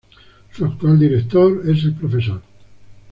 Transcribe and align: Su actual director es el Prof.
Su 0.53 0.65
actual 0.65 0.97
director 0.97 1.61
es 1.69 1.83
el 1.83 1.93
Prof. 1.93 2.11